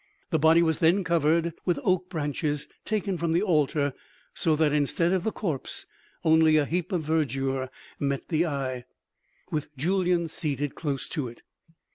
[0.31, 3.93] The body was then covered with oak branches taken from the altar,
[4.33, 5.85] so that, instead of the corpse,
[6.25, 8.85] only a heap of verdure met the eye,
[9.51, 11.43] with Julyan seated close to it.